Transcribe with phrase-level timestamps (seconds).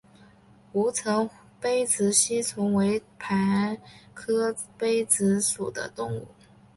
[0.71, 1.29] 吴城
[1.59, 3.77] 杯殖吸虫为同盘
[4.15, 6.27] 科杯殖属的动物。